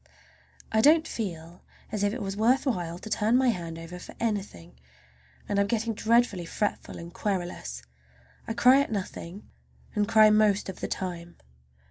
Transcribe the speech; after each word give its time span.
I 0.71 0.81
don't 0.81 1.07
feel 1.07 1.63
as 1.91 2.01
if 2.01 2.11
it 2.11 2.23
was 2.23 2.35
worth 2.35 2.65
while 2.65 2.97
to 2.97 3.07
turn 3.07 3.37
my 3.37 3.49
hand 3.49 3.77
over 3.77 3.99
for 3.99 4.15
anything, 4.19 4.79
and 5.47 5.59
I'm 5.59 5.67
getting 5.67 5.93
dreadfully 5.93 6.47
fretful 6.47 6.97
and 6.97 7.13
querulous. 7.13 7.83
I 8.47 8.53
cry 8.53 8.81
at 8.81 8.91
nothing, 8.91 9.47
and 9.93 10.07
cry 10.07 10.31
most 10.31 10.69
of 10.69 10.79
the 10.79 10.87
time. 10.87 11.35